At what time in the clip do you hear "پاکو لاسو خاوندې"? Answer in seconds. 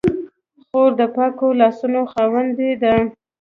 1.15-2.71